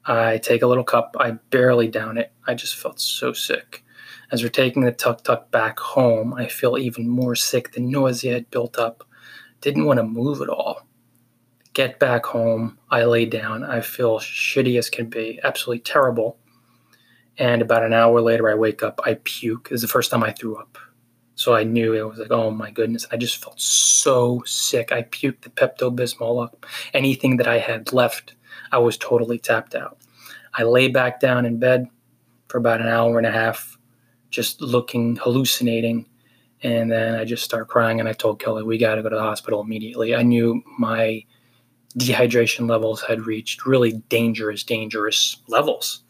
I 0.04 0.38
take 0.38 0.62
a 0.62 0.66
little 0.66 0.84
cup. 0.84 1.14
I 1.20 1.32
barely 1.50 1.86
down 1.86 2.18
it. 2.18 2.32
I 2.46 2.54
just 2.54 2.76
felt 2.76 2.98
so 2.98 3.32
sick. 3.32 3.84
As 4.32 4.42
we're 4.42 4.48
taking 4.48 4.82
the 4.82 4.92
tuk 4.92 5.22
tuk 5.22 5.50
back 5.50 5.78
home, 5.78 6.34
I 6.34 6.48
feel 6.48 6.78
even 6.78 7.08
more 7.08 7.34
sick. 7.34 7.72
The 7.72 7.80
nausea 7.80 8.34
had 8.34 8.50
built 8.50 8.78
up. 8.78 9.04
Didn't 9.60 9.86
want 9.86 9.98
to 9.98 10.04
move 10.04 10.40
at 10.40 10.48
all. 10.48 10.86
Get 11.74 12.00
back 12.00 12.26
home. 12.26 12.78
I 12.90 13.04
lay 13.04 13.26
down. 13.26 13.62
I 13.62 13.80
feel 13.80 14.18
shitty 14.18 14.78
as 14.78 14.90
can 14.90 15.08
be, 15.08 15.38
absolutely 15.44 15.80
terrible. 15.80 16.38
And 17.36 17.62
about 17.62 17.84
an 17.84 17.92
hour 17.92 18.20
later, 18.20 18.50
I 18.50 18.54
wake 18.54 18.82
up. 18.82 19.00
I 19.04 19.18
puke. 19.22 19.70
Was 19.70 19.82
the 19.82 19.88
first 19.88 20.10
time 20.10 20.24
I 20.24 20.32
threw 20.32 20.56
up. 20.56 20.76
So 21.38 21.54
I 21.54 21.62
knew 21.62 21.94
it 21.94 22.02
was 22.02 22.18
like, 22.18 22.32
oh 22.32 22.50
my 22.50 22.72
goodness. 22.72 23.06
I 23.12 23.16
just 23.16 23.40
felt 23.40 23.60
so 23.60 24.42
sick. 24.44 24.90
I 24.90 25.02
puked 25.04 25.42
the 25.42 25.50
Pepto 25.50 25.94
Bismol 25.94 26.42
up. 26.42 26.66
Anything 26.92 27.36
that 27.36 27.46
I 27.46 27.58
had 27.58 27.92
left, 27.92 28.34
I 28.72 28.78
was 28.78 28.98
totally 28.98 29.38
tapped 29.38 29.76
out. 29.76 29.98
I 30.54 30.64
lay 30.64 30.88
back 30.88 31.20
down 31.20 31.46
in 31.46 31.60
bed 31.60 31.86
for 32.48 32.58
about 32.58 32.80
an 32.80 32.88
hour 32.88 33.18
and 33.18 33.26
a 33.26 33.30
half 33.30 33.78
just 34.30 34.60
looking, 34.60 35.14
hallucinating. 35.14 36.06
And 36.64 36.90
then 36.90 37.14
I 37.14 37.24
just 37.24 37.44
start 37.44 37.68
crying, 37.68 38.00
and 38.00 38.08
I 38.08 38.14
told 38.14 38.40
Kelly, 38.40 38.64
we 38.64 38.76
got 38.76 38.96
to 38.96 39.02
go 39.04 39.08
to 39.08 39.14
the 39.14 39.22
hospital 39.22 39.60
immediately. 39.60 40.16
I 40.16 40.24
knew 40.24 40.60
my 40.76 41.24
dehydration 41.96 42.68
levels 42.68 43.00
had 43.00 43.26
reached 43.26 43.64
really 43.64 43.92
dangerous, 44.08 44.64
dangerous 44.64 45.40
levels. 45.46 46.02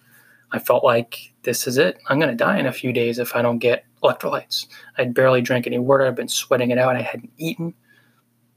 I 0.53 0.59
felt 0.59 0.85
like 0.85 1.35
this 1.43 1.67
is 1.67 1.77
it. 1.77 1.99
I'm 2.09 2.19
going 2.19 2.31
to 2.31 2.35
die 2.35 2.59
in 2.59 2.65
a 2.65 2.73
few 2.73 2.95
days 2.95 3.19
if 3.19 3.37
I 3.37 3.43
don't 3.43 3.59
get 3.59 3.85
electrolytes. 4.03 4.67
I'd 4.97 5.15
barely 5.15 5.41
drank 5.41 5.67
any 5.67 5.79
water. 5.79 6.07
I've 6.07 6.15
been 6.15 6.29
sweating 6.29 6.71
it 6.71 6.79
out. 6.79 6.97
I 6.97 7.03
hadn't 7.03 7.33
eaten. 7.37 7.75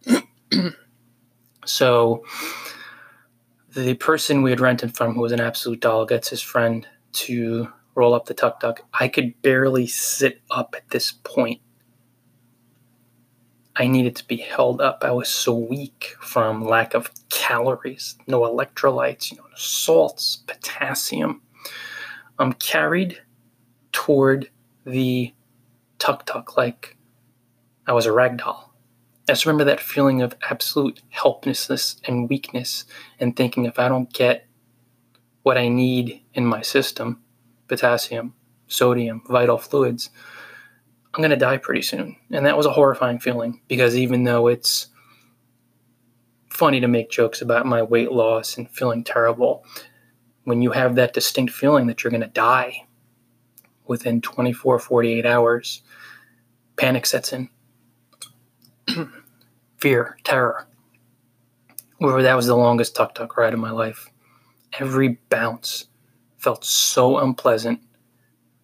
so 1.65 2.23
the 3.73 3.93
person 3.95 4.41
we 4.41 4.49
had 4.49 4.59
rented 4.59 4.95
from, 4.95 5.15
who 5.15 5.21
was 5.21 5.31
an 5.31 5.39
absolute 5.39 5.79
doll, 5.79 6.05
gets 6.05 6.29
his 6.29 6.41
friend 6.41 6.87
to 7.13 7.67
roll 7.95 8.13
up 8.13 8.25
the 8.25 8.33
tuk 8.33 8.59
tuk. 8.59 8.81
I 8.93 9.07
could 9.07 9.41
barely 9.41 9.87
sit 9.87 10.41
up 10.49 10.75
at 10.77 10.89
this 10.89 11.11
point. 11.23 11.61
I 13.75 13.87
needed 13.87 14.15
to 14.17 14.27
be 14.27 14.37
held 14.37 14.81
up. 14.81 15.03
I 15.03 15.11
was 15.11 15.29
so 15.29 15.53
weak 15.53 16.15
from 16.19 16.65
lack 16.65 16.93
of 16.93 17.09
calories, 17.29 18.15
no 18.27 18.41
electrolytes, 18.41 19.31
you 19.31 19.37
know, 19.37 19.45
salts, 19.55 20.43
potassium. 20.47 21.41
I'm 22.37 22.53
carried 22.53 23.21
toward 23.91 24.49
the 24.85 25.33
tuk 25.99 26.25
tuk 26.25 26.57
like 26.57 26.97
I 27.87 27.93
was 27.93 28.05
a 28.05 28.11
rag 28.11 28.37
doll. 28.37 28.73
I 29.27 29.33
just 29.33 29.45
remember 29.45 29.63
that 29.65 29.79
feeling 29.79 30.21
of 30.21 30.35
absolute 30.49 31.01
helplessness 31.09 31.97
and 32.05 32.29
weakness, 32.29 32.85
and 33.19 33.35
thinking 33.35 33.65
if 33.65 33.79
I 33.79 33.87
don't 33.87 34.11
get 34.11 34.47
what 35.43 35.57
I 35.57 35.67
need 35.67 36.21
in 36.33 36.45
my 36.45 36.61
system, 36.61 37.21
potassium, 37.67 38.33
sodium, 38.67 39.23
vital 39.27 39.57
fluids, 39.57 40.09
I'm 41.13 41.21
going 41.21 41.31
to 41.31 41.37
die 41.37 41.57
pretty 41.57 41.81
soon. 41.81 42.15
And 42.31 42.45
that 42.45 42.57
was 42.57 42.65
a 42.65 42.71
horrifying 42.71 43.19
feeling 43.19 43.61
because 43.67 43.97
even 43.97 44.23
though 44.23 44.47
it's 44.47 44.87
funny 46.49 46.79
to 46.79 46.87
make 46.87 47.09
jokes 47.09 47.41
about 47.41 47.65
my 47.65 47.81
weight 47.81 48.11
loss 48.11 48.57
and 48.57 48.69
feeling 48.69 49.03
terrible, 49.03 49.65
when 50.43 50.61
you 50.61 50.71
have 50.71 50.95
that 50.95 51.13
distinct 51.13 51.53
feeling 51.53 51.87
that 51.87 52.03
you're 52.03 52.11
going 52.11 52.21
to 52.21 52.27
die 52.27 52.85
within 53.87 54.21
24, 54.21 54.79
48 54.79 55.25
hours, 55.25 55.81
panic 56.75 57.05
sets 57.05 57.33
in. 57.33 57.49
Fear, 59.77 60.17
terror. 60.23 60.67
That 61.99 62.35
was 62.35 62.47
the 62.47 62.55
longest 62.55 62.95
tuk 62.95 63.13
tuk 63.13 63.37
ride 63.37 63.53
of 63.53 63.59
my 63.59 63.71
life. 63.71 64.09
Every 64.79 65.19
bounce 65.29 65.85
felt 66.37 66.65
so 66.65 67.19
unpleasant 67.19 67.81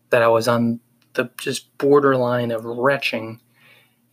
that 0.09 0.23
I 0.23 0.27
was 0.27 0.47
on 0.47 0.79
the 1.13 1.29
just 1.37 1.77
borderline 1.77 2.51
of 2.51 2.65
retching, 2.65 3.41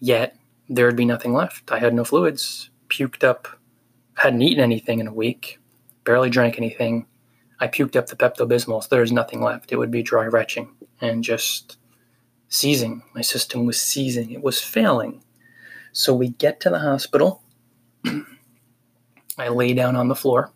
yet 0.00 0.36
there'd 0.68 0.96
be 0.96 1.04
nothing 1.04 1.32
left. 1.32 1.70
I 1.72 1.78
had 1.78 1.94
no 1.94 2.04
fluids, 2.04 2.70
puked 2.88 3.24
up, 3.24 3.48
hadn't 4.14 4.42
eaten 4.42 4.62
anything 4.62 4.98
in 5.00 5.06
a 5.06 5.14
week, 5.14 5.58
barely 6.04 6.30
drank 6.30 6.58
anything. 6.58 7.06
I 7.60 7.68
puked 7.68 7.96
up 7.96 8.08
the 8.08 8.16
Pepto 8.16 8.46
Bismol, 8.46 8.82
so 8.82 8.88
there's 8.90 9.12
nothing 9.12 9.40
left. 9.40 9.72
It 9.72 9.76
would 9.76 9.90
be 9.90 10.02
dry 10.02 10.26
retching 10.26 10.74
and 11.04 11.22
just 11.22 11.76
seizing. 12.48 13.02
My 13.14 13.20
system 13.20 13.66
was 13.66 13.80
seizing, 13.80 14.30
it 14.30 14.42
was 14.42 14.60
failing. 14.60 15.22
So 15.92 16.14
we 16.14 16.28
get 16.30 16.60
to 16.60 16.70
the 16.70 16.78
hospital. 16.78 17.42
I 19.38 19.48
lay 19.48 19.74
down 19.74 19.96
on 19.96 20.08
the 20.08 20.14
floor, 20.14 20.52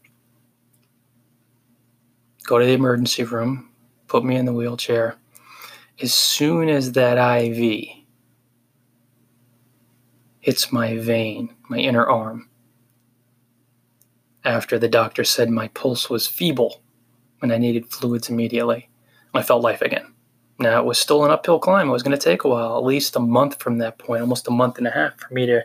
go 2.45 2.59
to 2.59 2.65
the 2.65 2.73
emergency 2.73 3.25
room, 3.25 3.71
put 4.07 4.25
me 4.25 4.37
in 4.37 4.45
the 4.45 4.53
wheelchair. 4.53 5.17
As 6.01 6.15
soon 6.15 6.69
as 6.69 6.93
that 6.93 7.19
IV 7.19 7.89
hits 10.41 10.73
my 10.73 10.97
vein, 10.97 11.55
my 11.69 11.79
inner 11.79 12.07
arm, 12.07 12.49
after 14.45 14.79
the 14.79 14.89
doctor 14.89 15.25
said 15.25 15.51
my 15.51 15.69
pulse 15.69 16.09
was 16.09 16.29
feeble 16.29 16.81
and 17.43 17.53
I 17.53 17.59
needed 17.59 17.91
fluids 17.91 18.29
immediately, 18.29 18.89
I 19.35 19.43
felt 19.43 19.63
life 19.63 19.83
again. 19.83 20.15
Now, 20.59 20.81
it 20.81 20.87
was 20.87 20.99
still 20.99 21.25
an 21.25 21.31
uphill 21.31 21.61
climb. 21.61 21.89
It 21.89 21.93
was 21.93 22.03
going 22.03 22.19
to 22.19 22.23
take 22.23 22.43
a 22.43 22.49
while, 22.49 22.77
at 22.77 22.85
least 22.85 23.15
a 23.15 23.21
month 23.21 23.63
from 23.63 23.79
that 23.79 23.99
point, 23.99 24.23
almost 24.23 24.49
a 24.49 24.53
month 24.53 24.79
and 24.79 24.89
a 24.89 24.91
half 24.91 25.19
for 25.19 25.33
me 25.33 25.47
to 25.47 25.63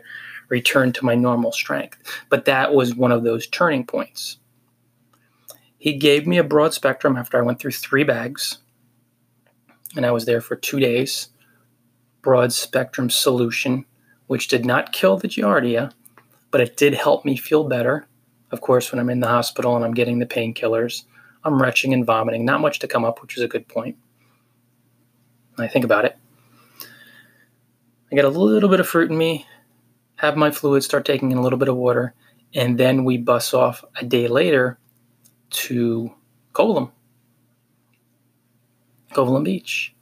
return 0.48 0.92
to 0.92 1.04
my 1.04 1.16
normal 1.16 1.50
strength. 1.50 1.98
But 2.28 2.44
that 2.44 2.74
was 2.74 2.94
one 2.94 3.10
of 3.10 3.24
those 3.24 3.48
turning 3.48 3.84
points. 3.84 4.38
He 5.78 5.94
gave 5.94 6.26
me 6.26 6.38
a 6.38 6.44
broad 6.44 6.72
spectrum 6.72 7.16
after 7.16 7.38
I 7.38 7.42
went 7.42 7.58
through 7.58 7.72
three 7.72 8.04
bags, 8.04 8.58
and 9.96 10.06
I 10.06 10.12
was 10.12 10.26
there 10.26 10.40
for 10.40 10.56
two 10.56 10.78
days. 10.78 11.28
Broad 12.22 12.52
spectrum 12.52 13.10
solution, 13.10 13.84
which 14.28 14.48
did 14.48 14.64
not 14.64 14.92
kill 14.92 15.16
the 15.16 15.28
Giardia, 15.28 15.92
but 16.50 16.60
it 16.60 16.76
did 16.76 16.94
help 16.94 17.24
me 17.24 17.36
feel 17.36 17.64
better. 17.64 18.06
Of 18.52 18.60
course, 18.60 18.92
when 18.92 19.00
I'm 19.00 19.10
in 19.10 19.20
the 19.20 19.28
hospital 19.28 19.74
and 19.74 19.84
I'm 19.84 19.92
getting 19.92 20.20
the 20.20 20.26
painkillers, 20.26 21.02
I'm 21.42 21.60
retching 21.60 21.92
and 21.92 22.06
vomiting. 22.06 22.44
Not 22.44 22.60
much 22.60 22.78
to 22.78 22.88
come 22.88 23.04
up, 23.04 23.20
which 23.20 23.36
is 23.36 23.42
a 23.42 23.48
good 23.48 23.66
point. 23.68 23.96
I 25.58 25.68
think 25.68 25.84
about 25.84 26.04
it. 26.04 26.16
I 28.10 28.16
get 28.16 28.24
a 28.24 28.28
little 28.28 28.68
bit 28.68 28.80
of 28.80 28.88
fruit 28.88 29.10
in 29.10 29.18
me, 29.18 29.46
have 30.16 30.36
my 30.36 30.50
fluids, 30.50 30.84
start 30.84 31.04
taking 31.04 31.32
in 31.32 31.38
a 31.38 31.42
little 31.42 31.58
bit 31.58 31.68
of 31.68 31.76
water, 31.76 32.14
and 32.54 32.78
then 32.78 33.04
we 33.04 33.18
bus 33.18 33.54
off 33.54 33.84
a 33.96 34.04
day 34.04 34.28
later 34.28 34.78
to 35.50 36.12
Kovalam, 36.52 36.90
Kovalam 39.12 39.44
Beach. 39.44 39.94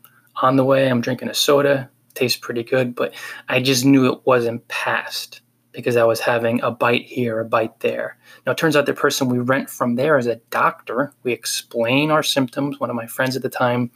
On 0.42 0.56
the 0.56 0.64
way, 0.64 0.88
I'm 0.88 1.00
drinking 1.00 1.28
a 1.28 1.34
soda. 1.34 1.90
Tastes 2.14 2.38
pretty 2.38 2.62
good, 2.62 2.94
but 2.94 3.14
I 3.48 3.60
just 3.60 3.84
knew 3.84 4.12
it 4.12 4.20
wasn't 4.26 4.66
past 4.68 5.40
because 5.72 5.96
I 5.96 6.04
was 6.04 6.20
having 6.20 6.60
a 6.62 6.70
bite 6.70 7.06
here, 7.06 7.40
a 7.40 7.44
bite 7.44 7.80
there. 7.80 8.18
Now, 8.44 8.52
it 8.52 8.58
turns 8.58 8.76
out 8.76 8.84
the 8.84 8.92
person 8.92 9.28
we 9.28 9.38
rent 9.38 9.70
from 9.70 9.94
there 9.94 10.18
is 10.18 10.26
a 10.26 10.36
doctor. 10.50 11.14
We 11.22 11.32
explain 11.32 12.10
our 12.10 12.22
symptoms. 12.22 12.78
One 12.78 12.90
of 12.90 12.96
my 12.96 13.06
friends 13.06 13.36
at 13.36 13.42
the 13.42 13.48
time 13.48 13.90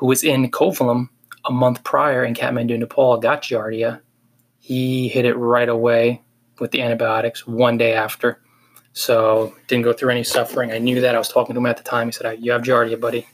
who 0.00 0.06
was 0.06 0.24
in 0.24 0.50
Kovalam 0.50 1.10
a 1.44 1.52
month 1.52 1.84
prior 1.84 2.24
in 2.24 2.32
Kathmandu, 2.32 2.78
Nepal, 2.78 3.18
got 3.18 3.42
Giardia. 3.42 4.00
He 4.58 5.08
hit 5.08 5.26
it 5.26 5.34
right 5.34 5.68
away 5.68 6.22
with 6.58 6.70
the 6.70 6.80
antibiotics 6.80 7.46
one 7.46 7.76
day 7.76 7.92
after. 7.92 8.40
So 8.94 9.54
didn't 9.68 9.84
go 9.84 9.92
through 9.92 10.08
any 10.08 10.24
suffering. 10.24 10.72
I 10.72 10.78
knew 10.78 11.02
that. 11.02 11.14
I 11.14 11.18
was 11.18 11.28
talking 11.28 11.54
to 11.54 11.60
him 11.60 11.66
at 11.66 11.76
the 11.76 11.82
time. 11.82 12.08
He 12.08 12.12
said, 12.12 12.38
"You 12.40 12.52
have 12.52 12.62
Giardia, 12.62 12.98
buddy." 12.98 13.26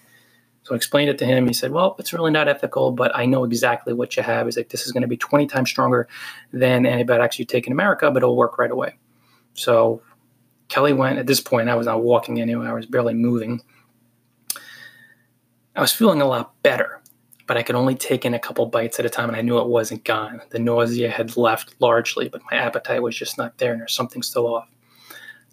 So 0.64 0.74
I 0.74 0.76
explained 0.76 1.08
it 1.08 1.18
to 1.18 1.24
him. 1.24 1.46
He 1.46 1.52
said, 1.52 1.70
"Well, 1.70 1.94
it's 2.00 2.12
really 2.12 2.32
not 2.32 2.48
ethical, 2.48 2.90
but 2.90 3.14
I 3.14 3.26
know 3.26 3.44
exactly 3.44 3.92
what 3.92 4.16
you 4.16 4.24
have. 4.24 4.48
Is 4.48 4.56
like 4.56 4.70
this 4.70 4.86
is 4.86 4.92
going 4.92 5.02
to 5.02 5.08
be 5.08 5.16
20 5.16 5.46
times 5.46 5.70
stronger 5.70 6.08
than 6.52 6.84
antibiotics 6.84 7.38
you 7.38 7.44
take 7.44 7.68
in 7.68 7.72
America, 7.72 8.10
but 8.10 8.24
it'll 8.24 8.36
work 8.36 8.58
right 8.58 8.72
away." 8.72 8.94
So 9.54 10.02
Kelly 10.66 10.92
went. 10.92 11.20
At 11.20 11.28
this 11.28 11.40
point, 11.40 11.68
I 11.68 11.76
was 11.76 11.86
not 11.86 12.02
walking 12.02 12.40
anywhere. 12.40 12.68
I 12.68 12.72
was 12.72 12.86
barely 12.86 13.14
moving. 13.14 13.62
I 15.76 15.82
was 15.82 15.92
feeling 15.92 16.22
a 16.22 16.26
lot 16.26 16.54
better, 16.62 17.02
but 17.46 17.58
I 17.58 17.62
could 17.62 17.76
only 17.76 17.94
take 17.94 18.24
in 18.24 18.32
a 18.32 18.38
couple 18.38 18.64
bites 18.64 18.98
at 18.98 19.04
a 19.04 19.10
time, 19.10 19.28
and 19.28 19.36
I 19.36 19.42
knew 19.42 19.58
it 19.58 19.68
wasn't 19.68 20.04
gone. 20.04 20.40
The 20.48 20.58
nausea 20.58 21.10
had 21.10 21.36
left 21.36 21.74
largely, 21.80 22.30
but 22.30 22.40
my 22.50 22.56
appetite 22.56 23.02
was 23.02 23.14
just 23.14 23.36
not 23.36 23.58
there, 23.58 23.72
and 23.72 23.80
there's 23.80 23.94
something 23.94 24.22
still 24.22 24.46
off. 24.46 24.68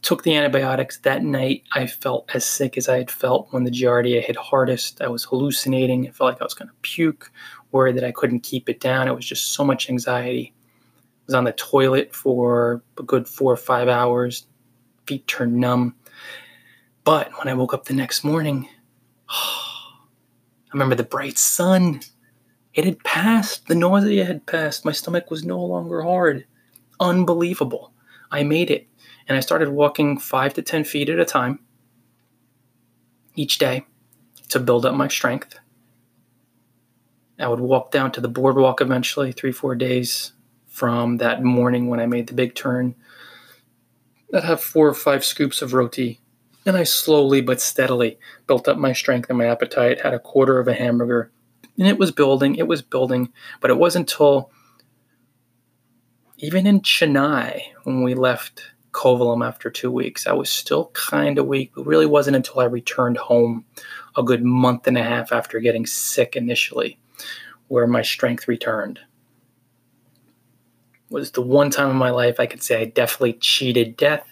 Took 0.02 0.24
the 0.24 0.34
antibiotics 0.36 1.00
that 1.00 1.24
night. 1.24 1.64
I 1.74 1.88
felt 1.88 2.34
as 2.34 2.46
sick 2.46 2.78
as 2.78 2.88
I 2.88 2.98
had 2.98 3.12
felt 3.12 3.52
when 3.52 3.66
the 3.66 3.72
Giardia 3.72 4.24
hit 4.24 4.38
hardest. 4.38 5.02
I 5.02 5.10
was 5.10 5.26
hallucinating. 5.26 6.08
I 6.08 6.12
felt 6.12 6.32
like 6.32 6.42
I 6.42 6.46
was 6.46 6.54
going 6.54 6.70
to 6.70 6.76
puke, 6.84 7.30
worried 7.74 7.98
that 7.98 8.06
I 8.06 8.12
couldn't 8.14 8.42
keep 8.44 8.70
it 8.70 8.80
down. 8.80 9.10
It 9.10 9.16
was 9.16 9.26
just 9.26 9.52
so 9.52 9.66
much 9.66 9.90
anxiety. 9.90 10.54
I 10.56 11.26
was 11.26 11.36
on 11.36 11.44
the 11.44 11.52
toilet 11.52 12.16
for 12.16 12.82
a 12.98 13.04
good 13.04 13.28
four 13.28 13.52
or 13.52 13.58
five 13.58 13.90
hours, 13.90 14.48
feet 15.06 15.28
turned 15.28 15.56
numb. 15.56 15.96
But 17.04 17.38
when 17.38 17.50
I 17.50 17.54
woke 17.56 17.74
up 17.74 17.86
the 17.86 17.94
next 17.94 18.24
morning, 18.24 18.70
I 20.74 20.76
remember 20.76 20.96
the 20.96 21.04
bright 21.04 21.38
sun. 21.38 22.02
It 22.74 22.84
had 22.84 23.04
passed. 23.04 23.68
The 23.68 23.76
nausea 23.76 24.26
had 24.26 24.48
passed. 24.48 24.86
My 24.86 24.92
stomach 24.92 25.30
was 25.30 25.44
no 25.44 25.64
longer 25.64 26.02
hard. 26.02 26.46
Unbelievable. 27.00 27.94
I 28.32 28.42
made 28.42 28.72
it. 28.72 28.88
And 29.28 29.38
I 29.38 29.42
started 29.42 29.70
walking 29.70 30.18
five 30.18 30.56
to 30.56 30.64
10 30.64 30.84
feet 30.86 31.10
at 31.10 31.20
a 31.20 31.26
time 31.26 31.60
each 33.36 33.60
day 33.60 33.86
to 34.50 34.60
build 34.60 34.86
up 34.86 34.96
my 34.96 35.08
strength. 35.08 35.60
I 37.38 37.48
would 37.48 37.60
walk 37.60 37.92
down 37.92 38.12
to 38.14 38.22
the 38.22 38.28
boardwalk 38.28 38.82
eventually, 38.82 39.32
three, 39.32 39.52
four 39.52 39.76
days 39.76 40.34
from 40.68 41.18
that 41.18 41.44
morning 41.44 41.88
when 41.88 42.00
I 42.00 42.08
made 42.08 42.28
the 42.28 42.34
big 42.34 42.56
turn. 42.56 42.96
I'd 44.34 44.44
have 44.44 44.62
four 44.62 44.88
or 44.88 44.94
five 44.96 45.24
scoops 45.24 45.62
of 45.62 45.74
roti 45.74 46.20
and 46.66 46.78
I 46.78 46.84
slowly 46.84 47.42
but 47.42 47.62
steadily 47.62 48.18
built 48.48 48.68
up 48.68 48.78
my 48.78 48.94
strength 48.94 49.30
and 49.30 49.38
my 49.38 49.46
appetite, 49.46 50.02
had 50.02 50.14
a 50.14 50.20
quarter 50.20 50.60
of 50.60 50.68
a 50.68 50.74
hamburger, 50.74 51.32
and 51.78 51.88
it 51.88 51.98
was 51.98 52.12
building, 52.12 52.56
it 52.56 52.68
was 52.68 52.82
building. 52.82 53.32
But 53.60 53.72
it 53.72 53.78
wasn't 53.78 54.12
until 54.12 54.52
even 56.38 56.68
in 56.68 56.82
Chennai, 56.82 57.62
when 57.84 58.04
we 58.04 58.16
left 58.16 58.74
Kovalam 58.92 59.46
after 59.46 59.70
two 59.70 59.92
weeks, 59.92 60.28
I 60.28 60.34
was 60.34 60.50
still 60.50 60.88
kind 60.94 61.40
of 61.40 61.48
weak. 61.48 61.72
It 61.78 61.86
really 61.86 62.06
wasn't 62.06 62.36
until 62.36 62.60
I 62.60 62.66
returned 62.66 63.18
home 63.18 63.66
a 64.16 64.24
good 64.24 64.44
month 64.44 64.88
and 64.88 64.98
a 64.98 65.04
half 65.04 65.32
after 65.32 65.60
getting 65.60 65.86
sick 65.86 66.36
initially 66.36 67.00
where 67.68 67.88
my 67.88 68.02
strength 68.02 68.48
returned. 68.48 69.00
It 71.10 71.14
was 71.14 71.32
the 71.32 71.42
one 71.42 71.72
time 71.72 71.90
in 71.90 71.96
my 71.96 72.12
life 72.12 72.40
I 72.40 72.46
could 72.46 72.62
say 72.62 72.82
I 72.82 72.86
definitely 72.86 73.34
cheated 73.34 73.98
death 73.98 74.28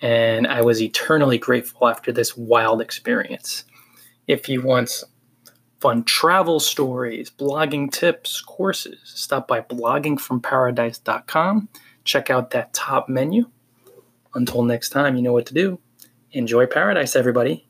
and 0.00 0.46
I 0.46 0.62
was 0.62 0.80
eternally 0.80 1.38
grateful 1.38 1.88
after 1.88 2.12
this 2.12 2.36
wild 2.36 2.80
experience. 2.80 3.64
If 4.26 4.48
you 4.48 4.62
want 4.62 5.02
fun 5.80 6.04
travel 6.04 6.60
stories, 6.60 7.30
blogging 7.30 7.90
tips, 7.90 8.40
courses, 8.40 9.00
stop 9.04 9.48
by 9.48 9.60
bloggingfromparadise.com. 9.60 11.68
Check 12.04 12.30
out 12.30 12.50
that 12.50 12.72
top 12.72 13.08
menu. 13.08 13.50
Until 14.34 14.62
next 14.62 14.90
time, 14.90 15.16
you 15.16 15.22
know 15.22 15.32
what 15.32 15.46
to 15.46 15.54
do. 15.54 15.80
Enjoy 16.32 16.66
paradise, 16.66 17.16
everybody. 17.16 17.67